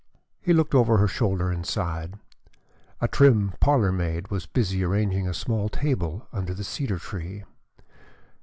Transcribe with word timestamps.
He 0.41 0.51
looked 0.51 0.73
over 0.73 0.97
her 0.97 1.07
shoulder 1.07 1.51
and 1.51 1.63
sighed. 1.63 2.17
A 3.01 3.07
trim 3.07 3.53
parlor 3.59 3.91
maid 3.91 4.29
was 4.31 4.47
busy 4.47 4.83
arranging 4.83 5.27
a 5.27 5.33
small 5.35 5.69
table 5.69 6.27
under 6.33 6.55
the 6.55 6.63
cedar 6.63 6.97
tree. 6.97 7.43